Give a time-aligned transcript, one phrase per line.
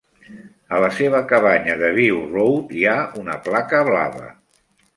[0.77, 4.29] A la seva cabanya de View Road hi ha una placa blava.